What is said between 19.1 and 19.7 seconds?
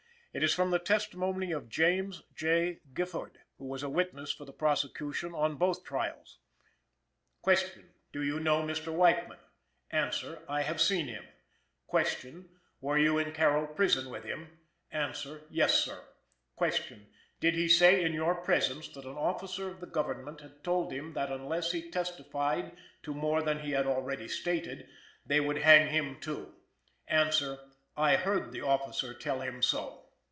officer